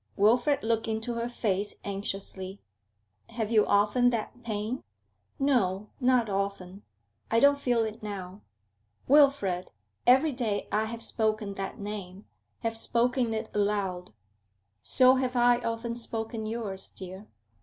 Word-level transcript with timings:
Wilfrid 0.17 0.63
looked 0.63 0.87
into 0.87 1.13
her 1.13 1.29
face 1.29 1.75
anxiously. 1.83 2.59
'Have 3.29 3.51
you 3.51 3.67
often 3.67 4.09
that 4.09 4.41
pain?' 4.41 4.83
'No, 5.37 5.89
not 5.99 6.27
often. 6.27 6.81
I 7.29 7.39
don't 7.39 7.59
feel 7.59 7.85
it 7.85 8.01
now. 8.01 8.41
Wilfrid! 9.07 9.71
Every 10.07 10.33
day 10.33 10.67
I 10.71 10.85
have 10.85 11.03
spoken 11.03 11.53
that 11.53 11.77
name, 11.77 12.25
have 12.61 12.75
spoken 12.77 13.31
it 13.35 13.51
aloud.' 13.53 14.11
'So 14.81 15.17
have 15.17 15.35
I 15.35 15.59
often 15.59 15.93
spoken 15.93 16.47
yours, 16.47 16.87
dear.' 16.87 17.27